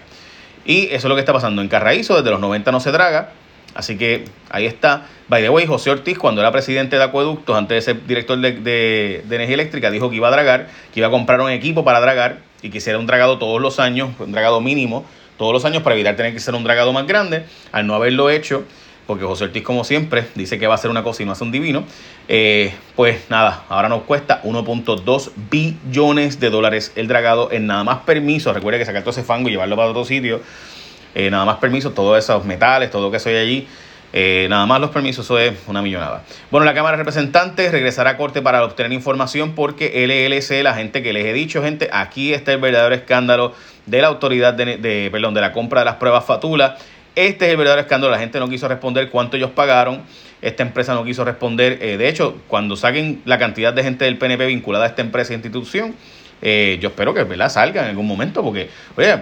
Y 0.63 0.89
eso 0.89 0.95
es 0.95 1.05
lo 1.05 1.15
que 1.15 1.21
está 1.21 1.33
pasando 1.33 1.63
en 1.63 1.69
Carraízo, 1.69 2.17
desde 2.17 2.29
los 2.29 2.39
90 2.39 2.71
no 2.71 2.79
se 2.81 2.91
draga. 2.91 3.31
Así 3.73 3.97
que 3.97 4.25
ahí 4.49 4.65
está. 4.65 5.07
By 5.27 5.41
the 5.41 5.49
way, 5.49 5.65
José 5.67 5.91
Ortiz, 5.91 6.17
cuando 6.17 6.41
era 6.41 6.51
presidente 6.51 6.97
de 6.97 7.03
Acueductos, 7.03 7.55
antes 7.55 7.75
de 7.75 7.81
ser 7.93 8.07
director 8.07 8.39
de, 8.39 9.23
energía 9.29 9.53
eléctrica, 9.53 9.91
dijo 9.91 10.09
que 10.09 10.15
iba 10.15 10.27
a 10.27 10.31
dragar, 10.31 10.67
que 10.93 10.99
iba 10.99 11.07
a 11.07 11.11
comprar 11.11 11.41
un 11.41 11.51
equipo 11.51 11.83
para 11.83 11.99
dragar 11.99 12.39
y 12.61 12.69
que 12.69 12.79
hiciera 12.79 12.97
un 12.97 13.05
dragado 13.05 13.37
todos 13.37 13.61
los 13.61 13.79
años, 13.79 14.09
un 14.19 14.31
dragado 14.31 14.61
mínimo 14.61 15.05
todos 15.37 15.53
los 15.53 15.65
años 15.65 15.83
para 15.83 15.95
evitar 15.95 16.15
tener 16.15 16.33
que 16.33 16.39
ser 16.39 16.55
un 16.55 16.63
dragado 16.63 16.91
más 16.93 17.05
grande. 17.07 17.45
Al 17.71 17.85
no 17.85 17.93
haberlo 17.93 18.29
hecho, 18.29 18.63
porque 19.05 19.23
José 19.23 19.45
Ortiz, 19.45 19.63
como 19.63 19.83
siempre, 19.83 20.25
dice 20.35 20.59
que 20.59 20.67
va 20.67 20.73
a 20.73 20.75
hacer 20.75 20.91
una 20.91 21.03
cosa 21.03 21.23
y 21.23 21.25
no 21.25 21.31
hace 21.31 21.43
un 21.43 21.51
divino, 21.51 21.85
eh, 22.27 22.73
pues 22.95 23.29
nada, 23.29 23.63
ahora 23.69 23.87
nos 23.87 24.03
cuesta 24.03 24.41
1.2 24.43 25.31
billones 25.49 26.39
de 26.39 26.49
dólares 26.49 26.91
el 26.95 27.07
dragado 27.07 27.51
en 27.51 27.67
nada 27.67 27.83
más 27.83 27.99
permiso. 27.99 28.51
Recuerde 28.51 28.79
que 28.79 28.85
sacar 28.85 29.03
todo 29.03 29.11
ese 29.11 29.23
fango 29.23 29.47
y 29.47 29.51
llevarlo 29.51 29.75
para 29.75 29.89
otro 29.89 30.03
sitio, 30.03 30.41
eh, 31.19 31.31
nada 31.31 31.45
más 31.45 31.57
permiso, 31.57 31.93
todos 31.93 32.15
esos 32.15 32.45
metales, 32.45 32.91
todo 32.91 33.01
lo 33.01 33.11
que 33.11 33.17
soy 33.17 33.33
allí. 33.33 33.67
Eh, 34.13 34.45
nada 34.51 34.67
más 34.67 34.79
los 34.79 34.91
permisos, 34.91 35.25
eso 35.25 35.39
es 35.39 35.53
una 35.65 35.81
millonada. 35.81 36.21
Bueno, 36.51 36.63
la 36.63 36.75
Cámara 36.75 36.95
de 36.95 37.01
Representantes 37.01 37.71
regresará 37.71 38.11
a 38.11 38.17
corte 38.17 38.43
para 38.43 38.63
obtener 38.63 38.93
información 38.93 39.53
porque 39.55 40.05
LLC, 40.05 40.61
la 40.61 40.75
gente 40.75 41.01
que 41.01 41.13
les 41.13 41.25
he 41.25 41.33
dicho, 41.33 41.63
gente, 41.63 41.89
aquí 41.91 42.35
está 42.35 42.53
el 42.53 42.61
verdadero 42.61 42.93
escándalo 42.93 43.55
de 43.87 43.99
la 43.99 44.09
autoridad 44.09 44.53
de, 44.53 45.09
perdón, 45.11 45.33
de 45.33 45.41
la 45.41 45.53
compra 45.53 45.81
de 45.81 45.85
las 45.85 45.95
pruebas 45.95 46.23
Fatula. 46.23 46.77
Este 47.15 47.45
es 47.45 47.51
el 47.51 47.57
verdadero 47.57 47.81
escándalo. 47.81 48.11
La 48.11 48.19
gente 48.19 48.39
no 48.39 48.47
quiso 48.47 48.67
responder 48.67 49.09
cuánto 49.09 49.37
ellos 49.37 49.49
pagaron. 49.49 50.03
Esta 50.43 50.61
empresa 50.61 50.93
no 50.93 51.03
quiso 51.03 51.25
responder. 51.25 51.79
Eh, 51.81 51.97
de 51.97 52.09
hecho, 52.09 52.37
cuando 52.47 52.75
saquen 52.75 53.23
la 53.25 53.39
cantidad 53.39 53.73
de 53.73 53.81
gente 53.81 54.05
del 54.05 54.19
PNP 54.19 54.45
vinculada 54.45 54.85
a 54.85 54.89
esta 54.89 55.01
empresa 55.01 55.33
e 55.33 55.37
institución, 55.37 55.95
yo 56.43 56.89
espero 56.89 57.15
que 57.15 57.23
¿verdad? 57.23 57.49
salga 57.49 57.81
en 57.81 57.89
algún 57.89 58.05
momento, 58.05 58.43
porque, 58.43 58.69
oye, 58.95 59.15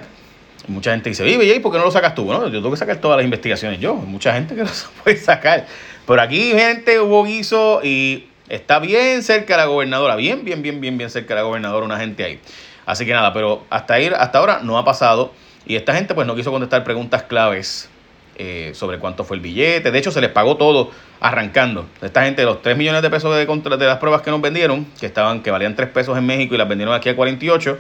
mucha 0.67 0.91
gente 0.91 1.09
dice, 1.09 1.23
vive 1.23 1.45
¿y 1.45 1.59
por 1.59 1.71
qué 1.71 1.77
no 1.77 1.85
lo 1.85 1.91
sacas 1.91 2.15
tú? 2.15 2.23
Bueno, 2.23 2.47
yo 2.47 2.59
tengo 2.59 2.71
que 2.71 2.77
sacar 2.77 2.97
todas 2.97 3.17
las 3.17 3.23
investigaciones 3.23 3.79
yo. 3.79 3.95
Mucha 3.95 4.33
gente 4.33 4.55
que 4.55 4.63
lo 4.63 4.69
puede 5.03 5.17
sacar. 5.17 5.65
Pero 6.07 6.21
aquí, 6.21 6.51
gente, 6.51 6.99
hubo 6.99 7.23
guiso 7.23 7.81
y 7.83 8.27
está 8.49 8.79
bien 8.79 9.23
cerca 9.23 9.53
de 9.53 9.57
la 9.57 9.65
gobernadora. 9.65 10.15
Bien, 10.15 10.43
bien, 10.43 10.61
bien, 10.61 10.81
bien, 10.81 10.97
bien 10.97 11.09
cerca 11.09 11.33
de 11.33 11.41
la 11.41 11.43
gobernadora, 11.43 11.85
una 11.85 11.97
gente 11.97 12.23
ahí. 12.23 12.39
Así 12.85 13.05
que 13.05 13.13
nada, 13.13 13.33
pero 13.33 13.65
hasta, 13.69 13.99
ir, 13.99 14.13
hasta 14.13 14.37
ahora 14.37 14.59
no 14.61 14.77
ha 14.77 14.85
pasado. 14.85 15.33
Y 15.65 15.75
esta 15.75 15.95
gente 15.95 16.13
pues 16.13 16.27
no 16.27 16.35
quiso 16.35 16.51
contestar 16.51 16.83
preguntas 16.83 17.23
claves 17.23 17.89
eh, 18.37 18.71
sobre 18.75 18.99
cuánto 18.99 19.23
fue 19.23 19.37
el 19.37 19.41
billete. 19.41 19.91
De 19.91 19.97
hecho, 19.97 20.11
se 20.11 20.21
les 20.21 20.29
pagó 20.29 20.57
todo 20.57 20.91
arrancando. 21.19 21.87
Esta 22.01 22.23
gente, 22.25 22.43
los 22.43 22.61
3 22.61 22.77
millones 22.77 23.01
de 23.01 23.09
pesos 23.09 23.35
de, 23.35 23.45
de 23.45 23.85
las 23.85 23.97
pruebas 23.97 24.21
que 24.21 24.29
nos 24.29 24.41
vendieron, 24.41 24.85
que 24.99 25.07
estaban, 25.07 25.41
que 25.41 25.49
valían 25.49 25.75
3 25.75 25.89
pesos 25.89 26.17
en 26.17 26.25
México 26.25 26.53
y 26.53 26.57
las 26.57 26.67
vendieron 26.67 26.93
aquí 26.93 27.09
a 27.09 27.15
48, 27.15 27.77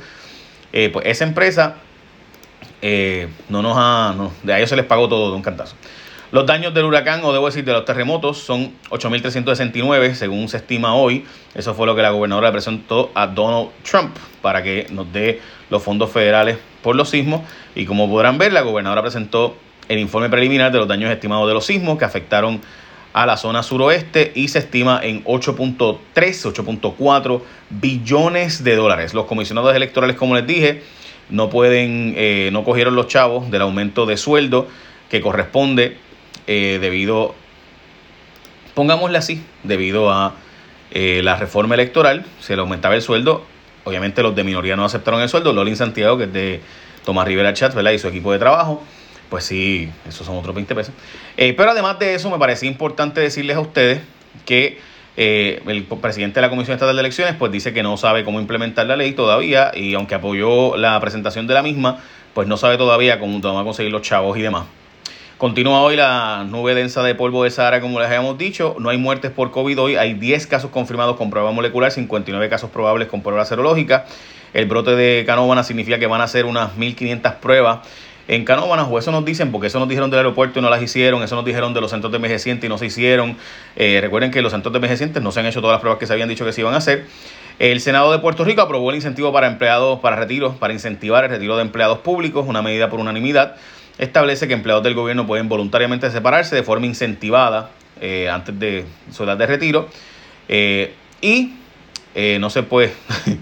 eh, 0.73 0.89
pues 0.91 1.05
esa 1.05 1.25
empresa 1.25 1.75
eh, 2.81 3.29
no 3.49 3.61
nos 3.61 3.75
ha. 3.77 4.13
No, 4.15 4.31
de 4.43 4.53
a 4.53 4.57
ellos 4.57 4.69
se 4.69 4.75
les 4.75 4.85
pagó 4.85 5.07
todo 5.09 5.29
de 5.29 5.35
un 5.35 5.41
cantazo. 5.41 5.75
Los 6.31 6.45
daños 6.45 6.73
del 6.73 6.85
huracán, 6.85 7.23
o 7.23 7.31
debo 7.31 7.45
decir 7.45 7.63
de 7.63 7.71
los 7.71 7.85
terremotos, 7.85 8.39
son 8.39 8.73
8.369, 8.89 10.15
según 10.15 10.49
se 10.49 10.57
estima 10.57 10.95
hoy. 10.95 11.25
Eso 11.53 11.73
fue 11.73 11.85
lo 11.85 11.95
que 11.95 12.01
la 12.01 12.09
gobernadora 12.09 12.51
presentó 12.51 13.11
a 13.13 13.27
Donald 13.27 13.69
Trump 13.89 14.15
para 14.41 14.61
que 14.61 14.87
nos 14.89 15.11
dé 15.13 15.39
los 15.69 15.81
fondos 15.81 16.11
federales 16.11 16.57
por 16.81 16.95
los 16.95 17.09
sismos. 17.09 17.41
Y 17.75 17.85
como 17.85 18.09
podrán 18.09 18.37
ver, 18.37 18.51
la 18.53 18.61
gobernadora 18.61 19.01
presentó 19.01 19.55
el 19.87 19.99
informe 19.99 20.29
preliminar 20.29 20.71
de 20.71 20.79
los 20.79 20.87
daños 20.87 21.11
estimados 21.11 21.47
de 21.47 21.53
los 21.53 21.65
sismos 21.65 21.97
que 21.97 22.05
afectaron 22.05 22.59
a 23.13 23.25
la 23.25 23.37
zona 23.37 23.63
suroeste 23.63 24.33
y 24.35 24.49
se 24.49 24.59
estima 24.59 24.99
en 25.01 25.23
8.3, 25.23 25.99
8.4 26.13 27.41
billones 27.69 28.61
de 28.61 28.75
dólares. 28.75 29.13
Los 29.13 29.25
comisionados 29.25 29.73
electorales, 29.73 30.17
como 30.17 30.35
les 30.35 30.45
dije, 30.45 30.83
no 31.29 31.49
pueden, 31.49 32.13
eh, 32.17 32.49
no 32.51 32.63
cogieron 32.63 32.95
los 32.95 33.07
chavos 33.07 33.49
del 33.51 33.61
aumento 33.61 34.05
de 34.05 34.17
sueldo 34.17 34.67
que 35.09 35.21
corresponde 35.21 35.97
eh, 36.47 36.77
debido, 36.79 37.35
pongámosle 38.73 39.17
así, 39.17 39.43
debido 39.63 40.11
a 40.11 40.35
eh, 40.91 41.21
la 41.23 41.35
reforma 41.35 41.75
electoral, 41.75 42.25
se 42.39 42.55
le 42.55 42.61
aumentaba 42.61 42.95
el 42.95 43.01
sueldo. 43.01 43.43
Obviamente 43.83 44.23
los 44.23 44.35
de 44.35 44.43
minoría 44.43 44.75
no 44.75 44.85
aceptaron 44.85 45.21
el 45.21 45.29
sueldo. 45.29 45.53
Lolin 45.53 45.75
Santiago, 45.75 46.17
que 46.17 46.23
es 46.25 46.33
de 46.33 46.61
Tomás 47.03 47.27
Rivera 47.27 47.53
Chat, 47.53 47.73
¿verdad? 47.73 47.91
Y 47.91 47.99
su 47.99 48.07
equipo 48.07 48.31
de 48.31 48.39
trabajo. 48.39 48.83
Pues 49.29 49.43
sí, 49.43 49.89
esos 50.07 50.25
son 50.25 50.37
otros 50.37 50.55
20 50.55 50.75
pesos. 50.75 50.93
Eh, 51.37 51.53
pero 51.57 51.71
además 51.71 51.99
de 51.99 52.15
eso, 52.15 52.29
me 52.29 52.37
parecía 52.37 52.69
importante 52.69 53.21
decirles 53.21 53.57
a 53.57 53.59
ustedes 53.59 54.01
que 54.45 54.79
el 55.17 55.85
presidente 56.01 56.35
de 56.35 56.41
la 56.41 56.49
Comisión 56.49 56.75
Estatal 56.75 56.95
de 56.95 56.99
Elecciones 56.99 57.35
pues 57.37 57.51
dice 57.51 57.73
que 57.73 57.83
no 57.83 57.97
sabe 57.97 58.23
cómo 58.23 58.39
implementar 58.39 58.85
la 58.85 58.95
ley 58.95 59.13
todavía 59.13 59.71
y 59.73 59.93
aunque 59.93 60.15
apoyó 60.15 60.75
la 60.77 60.99
presentación 60.99 61.47
de 61.47 61.53
la 61.53 61.63
misma, 61.63 61.99
pues 62.33 62.47
no 62.47 62.57
sabe 62.57 62.77
todavía 62.77 63.19
cómo 63.19 63.39
va 63.41 63.61
a 63.61 63.63
conseguir 63.63 63.91
los 63.91 64.01
chavos 64.01 64.37
y 64.37 64.41
demás. 64.41 64.65
Continúa 65.37 65.81
hoy 65.81 65.97
la 65.97 66.45
nube 66.49 66.75
densa 66.75 67.03
de 67.03 67.13
polvo 67.13 67.43
de 67.43 67.51
Sahara, 67.51 67.81
como 67.81 67.99
les 67.99 68.07
habíamos 68.07 68.37
dicho. 68.37 68.77
No 68.79 68.89
hay 68.89 68.97
muertes 68.97 69.31
por 69.31 69.51
COVID 69.51 69.79
hoy. 69.81 69.95
Hay 69.97 70.13
10 70.13 70.47
casos 70.47 70.71
confirmados 70.71 71.17
con 71.17 71.29
prueba 71.29 71.51
molecular, 71.51 71.91
59 71.91 72.47
casos 72.47 72.69
probables 72.69 73.09
con 73.09 73.21
prueba 73.21 73.43
serológica. 73.43 74.05
El 74.53 74.65
brote 74.65 74.95
de 74.95 75.25
Canóvana 75.25 75.63
significa 75.63 75.99
que 75.99 76.07
van 76.07 76.21
a 76.21 76.23
hacer 76.23 76.45
unas 76.45 76.77
1.500 76.77 77.35
pruebas 77.35 77.79
en 78.27 78.43
Canóvanas, 78.43 78.87
o 78.89 78.97
eso 78.97 79.11
nos 79.11 79.23
dicen, 79.23 79.51
porque 79.51 79.67
eso 79.67 79.79
nos 79.79 79.87
dijeron 79.87 80.09
del 80.09 80.19
aeropuerto 80.19 80.59
y 80.59 80.61
no 80.61 80.69
las 80.69 80.81
hicieron, 80.81 81.21
eso 81.21 81.35
nos 81.35 81.45
dijeron 81.45 81.73
de 81.73 81.81
los 81.81 81.91
centros 81.91 82.11
de 82.11 82.15
envejecientes 82.17 82.65
y 82.65 82.69
no 82.69 82.77
se 82.77 82.87
hicieron. 82.87 83.37
Eh, 83.75 83.99
recuerden 84.01 84.31
que 84.31 84.41
los 84.41 84.51
centros 84.51 84.73
de 84.73 84.77
envejecientes 84.77 85.21
no 85.21 85.31
se 85.31 85.41
han 85.41 85.45
hecho 85.45 85.61
todas 85.61 85.75
las 85.75 85.81
pruebas 85.81 85.99
que 85.99 86.07
se 86.07 86.13
habían 86.13 86.29
dicho 86.29 86.43
que 86.43 86.51
se 86.51 86.61
iban 86.61 86.73
a 86.73 86.77
hacer. 86.77 87.05
El 87.59 87.79
Senado 87.81 88.11
de 88.11 88.19
Puerto 88.19 88.43
Rico 88.43 88.61
aprobó 88.61 88.89
el 88.89 88.95
incentivo 88.95 89.31
para 89.31 89.47
empleados, 89.47 89.99
para 89.99 90.15
retiros, 90.15 90.55
para 90.55 90.73
incentivar 90.73 91.23
el 91.23 91.29
retiro 91.29 91.55
de 91.55 91.61
empleados 91.61 91.99
públicos, 91.99 92.45
una 92.47 92.61
medida 92.61 92.89
por 92.89 92.99
unanimidad 92.99 93.55
establece 93.97 94.49
que 94.49 94.53
empleados 94.53 94.83
del 94.83 94.93
gobierno 94.93 95.25
pueden 95.25 95.47
voluntariamente 95.47 96.11
separarse 96.11 96.53
de 96.53 96.63
forma 96.63 96.85
incentivada 96.85 97.69
eh, 98.01 98.29
antes 98.29 98.59
de 98.59 98.85
su 99.09 99.23
edad 99.23 99.37
de 99.37 99.47
retiro. 99.47 99.87
Eh, 100.49 100.93
y 101.21 101.53
no 102.39 102.49
se 102.49 102.63
puede, 102.63 102.93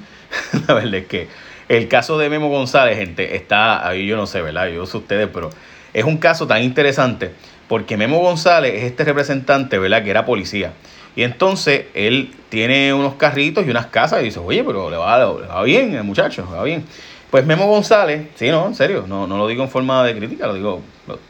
la 0.68 0.74
verdad 0.76 0.96
es 0.96 1.08
que 1.08 1.28
el 1.70 1.88
caso 1.88 2.18
de 2.18 2.30
Memo 2.30 2.50
González, 2.50 2.98
gente, 2.98 3.36
está 3.36 3.88
ahí, 3.88 4.06
yo 4.06 4.16
no 4.16 4.28
sé, 4.28 4.42
¿verdad? 4.42 4.68
Yo 4.68 4.86
sé 4.86 4.98
ustedes, 4.98 5.30
pero 5.34 5.50
es 5.94 6.04
un 6.04 6.18
caso 6.18 6.48
tan 6.48 6.62
interesante 6.64 7.32
porque 7.68 7.98
Memo 7.98 8.20
González 8.20 8.76
es 8.76 8.84
este 8.84 9.04
representante, 9.04 9.78
¿verdad? 9.78 10.04
Que 10.04 10.12
era 10.12 10.26
policía. 10.26 10.74
Y 11.16 11.24
entonces 11.24 11.86
él 11.94 12.34
tiene 12.50 12.94
unos 12.94 13.16
carritos 13.16 13.66
y 13.66 13.70
unas 13.70 13.88
casas 13.88 14.22
y 14.22 14.26
dice, 14.26 14.40
oye, 14.40 14.64
pero 14.64 14.90
le 14.90 14.98
va, 14.98 15.18
le 15.20 15.48
va 15.48 15.64
bien 15.64 15.94
el 15.94 16.04
muchacho, 16.04 16.48
va 16.52 16.64
bien. 16.64 16.86
Pues 17.30 17.46
Memo 17.46 17.66
González, 17.66 18.28
sí, 18.36 18.50
no, 18.50 18.68
en 18.68 18.76
serio, 18.76 19.06
no, 19.08 19.26
no 19.26 19.38
lo 19.38 19.48
digo 19.48 19.64
en 19.64 19.70
forma 19.70 20.04
de 20.04 20.16
crítica, 20.16 20.46
lo 20.46 20.54
digo, 20.54 20.82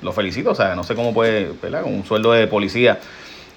lo, 0.01 0.11
felicito, 0.11 0.51
o 0.51 0.55
sea, 0.55 0.75
no 0.75 0.83
sé 0.83 0.95
cómo 0.95 1.13
puede, 1.13 1.51
¿verdad? 1.61 1.83
Con 1.83 1.93
un 1.93 2.05
sueldo 2.05 2.33
de 2.33 2.47
policía 2.47 2.99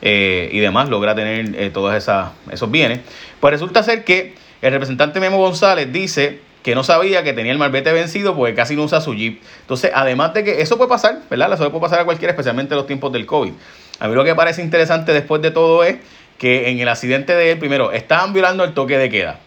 eh, 0.00 0.48
y 0.52 0.60
demás, 0.60 0.88
logra 0.88 1.14
tener 1.14 1.60
eh, 1.60 1.70
todos 1.70 1.94
esos 1.94 2.70
bienes. 2.70 3.00
Pues 3.40 3.52
resulta 3.52 3.82
ser 3.82 4.04
que 4.04 4.34
el 4.62 4.72
representante 4.72 5.18
Memo 5.18 5.38
González 5.38 5.92
dice 5.92 6.40
que 6.66 6.74
no 6.74 6.82
sabía 6.82 7.22
que 7.22 7.32
tenía 7.32 7.52
el 7.52 7.58
marbete 7.58 7.92
vencido 7.92 8.34
porque 8.34 8.52
casi 8.56 8.74
no 8.74 8.82
usa 8.82 9.00
su 9.00 9.14
Jeep. 9.14 9.40
Entonces, 9.60 9.92
además 9.94 10.34
de 10.34 10.42
que 10.42 10.62
eso 10.62 10.76
puede 10.76 10.88
pasar, 10.88 11.20
¿verdad? 11.30 11.52
Eso 11.52 11.70
puede 11.70 11.80
pasar 11.80 12.00
a 12.00 12.04
cualquiera, 12.04 12.32
especialmente 12.32 12.74
en 12.74 12.78
los 12.78 12.88
tiempos 12.88 13.12
del 13.12 13.24
COVID. 13.24 13.52
A 14.00 14.08
mí 14.08 14.14
lo 14.16 14.24
que 14.24 14.34
parece 14.34 14.62
interesante 14.62 15.12
después 15.12 15.40
de 15.42 15.52
todo 15.52 15.84
es 15.84 15.98
que 16.38 16.68
en 16.68 16.80
el 16.80 16.88
accidente 16.88 17.36
de 17.36 17.52
él, 17.52 17.60
primero, 17.60 17.92
estaban 17.92 18.32
violando 18.32 18.64
el 18.64 18.74
toque 18.74 18.98
de 18.98 19.08
queda. 19.08 19.38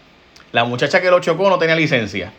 La 0.53 0.63
muchacha 0.63 1.01
que 1.01 1.11
lo 1.11 1.19
chocó 1.19 1.49
no 1.49 1.59
tenía 1.59 1.75
licencia 1.75 2.31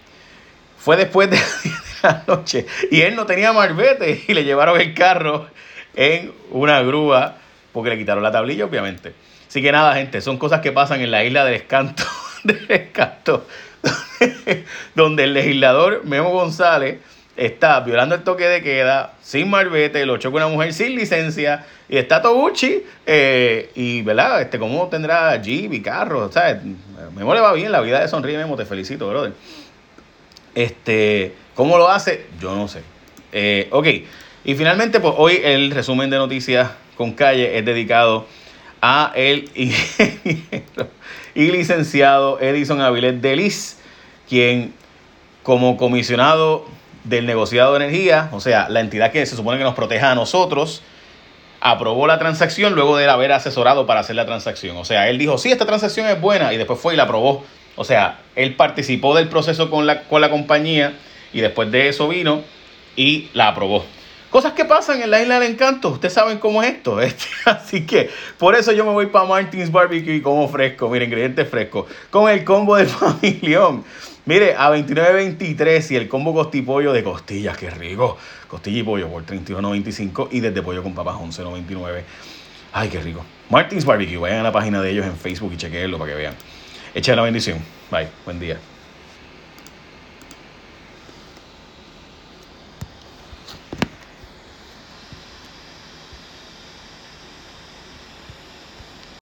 fue 0.79 0.97
después 0.97 1.29
de 1.29 1.39
la 2.03 2.25
noche 2.27 2.65
y 2.91 3.03
él 3.03 3.17
no 3.17 3.27
tenía 3.27 3.53
marbete 3.53 4.25
y 4.27 4.33
le 4.33 4.45
llevaron 4.45 4.81
el 4.81 4.95
carro 4.95 5.49
en 5.95 6.33
una 6.53 6.81
grúa 6.81 7.37
porque 7.73 7.91
le 7.91 7.99
quitaron 7.99 8.23
la 8.23 8.33
tablilla, 8.33 8.65
obviamente. 8.65 9.13
Así 9.47 9.61
que 9.61 9.73
nada, 9.73 9.95
gente, 9.97 10.23
son 10.23 10.39
cosas 10.39 10.63
que 10.63 10.73
pasan 10.73 11.03
en 11.03 11.11
la 11.11 11.23
isla 11.23 11.45
del 11.45 11.57
escanto, 11.57 12.03
del 12.45 12.65
escanto, 12.71 13.47
donde 14.95 15.25
el 15.25 15.35
legislador 15.35 16.05
Memo 16.05 16.31
González 16.31 16.99
está 17.37 17.81
violando 17.81 18.15
el 18.15 18.23
toque 18.23 18.45
de 18.45 18.63
queda, 18.63 19.15
sin 19.23 19.49
marbete, 19.49 20.05
lo 20.05 20.19
choca 20.19 20.37
una 20.37 20.49
mujer 20.49 20.75
sin 20.75 20.95
licencia, 20.95 21.65
y 21.89 21.97
está 21.97 22.21
Toguchi, 22.21 22.83
eh, 23.07 23.71
y 23.75 24.03
¿verdad? 24.03 24.43
Este, 24.43 24.59
¿cómo 24.59 24.89
tendrá 24.89 25.41
Jeep 25.41 25.73
y 25.73 25.81
carro? 25.81 26.31
¿Sabes? 26.31 26.59
Memo 27.15 27.35
le 27.35 27.41
va 27.41 27.53
bien, 27.55 27.73
la 27.73 27.81
vida 27.81 28.01
de 28.01 28.09
sonríe 28.09 28.37
Memo, 28.37 28.57
te 28.57 28.67
felicito, 28.67 29.09
brother. 29.09 29.33
Este, 30.55 31.35
¿Cómo 31.55 31.79
lo 31.79 31.89
hace? 31.89 32.27
Yo 32.41 32.55
no 32.55 32.69
sé. 32.69 32.83
Eh, 33.33 33.69
ok, 33.71 33.87
y 34.45 34.55
finalmente, 34.55 35.01
pues 35.01 35.15
hoy 35.17 35.41
el 35.43 35.71
resumen 35.71 36.11
de 36.11 36.19
noticias 36.19 36.71
con 36.97 37.13
calle 37.13 37.57
es 37.59 37.65
dedicado 37.65 38.27
a 38.83 39.13
el 39.15 39.51
ingeniero 39.55 40.89
y 41.35 41.51
licenciado 41.51 42.41
Edison 42.41 42.81
Avilés 42.81 43.21
Delis, 43.21 43.79
quien 44.29 44.75
como 45.43 45.77
comisionado 45.77 46.67
del 47.05 47.27
negociado 47.27 47.73
de 47.73 47.85
energía, 47.85 48.29
o 48.33 48.41
sea, 48.41 48.69
la 48.69 48.81
entidad 48.81 49.11
que 49.11 49.25
se 49.25 49.37
supone 49.37 49.59
que 49.59 49.65
nos 49.65 49.75
proteja 49.75 50.11
a 50.11 50.15
nosotros, 50.15 50.83
aprobó 51.61 52.07
la 52.07 52.19
transacción 52.19 52.75
luego 52.75 52.97
de 52.97 53.09
haber 53.09 53.33
asesorado 53.33 53.87
para 53.87 54.01
hacer 54.01 54.17
la 54.17 54.27
transacción. 54.27 54.77
O 54.77 54.85
sea, 54.85 55.09
él 55.09 55.19
dijo, 55.19 55.39
sí, 55.39 55.51
esta 55.51 55.67
transacción 55.67 56.07
es 56.09 56.21
buena 56.21 56.53
y 56.53 56.57
después 56.57 56.79
fue 56.79 56.95
y 56.95 56.97
la 56.97 57.05
aprobó 57.05 57.45
o 57.81 57.85
sea, 57.85 58.19
él 58.37 58.57
participó 58.57 59.17
del 59.17 59.29
proceso 59.29 59.71
con 59.71 59.87
la, 59.87 60.03
con 60.03 60.21
la 60.21 60.29
compañía 60.29 60.93
y 61.33 61.41
después 61.41 61.71
de 61.71 61.89
eso 61.89 62.09
vino 62.09 62.43
y 62.95 63.29
la 63.33 63.49
aprobó. 63.49 63.87
Cosas 64.31 64.53
que 64.53 64.65
pasan 64.65 65.03
en 65.03 65.11
la 65.11 65.21
isla 65.21 65.41
del 65.41 65.51
encanto. 65.51 65.89
Ustedes 65.89 66.15
saben 66.15 66.39
cómo 66.39 66.63
es 66.63 66.71
esto. 66.71 67.01
Este, 67.11 67.27
así 67.47 67.85
que 67.85 68.11
por 68.39 68.55
eso 68.55 68.73
yo 68.73 68.85
me 68.85 68.93
voy 68.93 69.07
para 69.07 69.25
Martins 69.25 69.73
Barbecue 69.73 70.15
y 70.15 70.21
como 70.21 70.49
fresco. 70.49 70.89
Mire, 70.89 71.07
ingredientes 71.07 71.49
frescos. 71.49 71.87
Con 72.11 72.31
el 72.31 72.45
combo 72.45 72.77
del 72.77 72.87
familión. 72.89 73.85
Mire, 74.27 74.55
a 74.55 74.71
29.23 74.71 75.91
y 75.91 75.97
el 75.97 76.09
combo 76.09 76.33
costipollo 76.33 76.93
de 76.93 77.03
costillas. 77.03 77.57
Qué 77.57 77.71
rico. 77.71 78.17
Costilla 78.47 78.79
y 78.79 78.83
pollo 78.85 79.09
por 79.09 79.27
31.95 79.27 80.29
y 80.31 80.41
desde 80.41 80.63
pollo 80.63 80.83
con 80.83 80.95
papas 80.95 81.17
11.99. 81.17 82.03
Ay, 82.73 82.89
qué 82.89 83.01
rico. 83.01 83.25
Martins 83.49 83.85
Barbecue. 83.85 84.19
Vayan 84.19 84.39
a 84.39 84.43
la 84.45 84.53
página 84.53 84.81
de 84.81 84.91
ellos 84.91 85.07
en 85.07 85.17
Facebook 85.17 85.53
y 85.55 85.57
chequenlo 85.57 85.99
para 85.99 86.13
que 86.13 86.17
vean. 86.17 86.35
Echa 86.95 87.17
la 87.17 87.23
bendición. 87.23 87.59
Bye. 87.91 88.09
Buen 88.25 88.39
día. 88.39 88.59